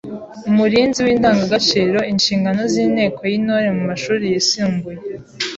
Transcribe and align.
Umurinzi 0.49 0.99
w’indangagaciro. 1.05 1.97
Inshingano 2.11 2.61
z’inteko 2.73 3.19
y’Intore 3.31 3.67
mu 3.77 3.83
mashuri 3.89 4.23
yisumbuye 4.33 5.01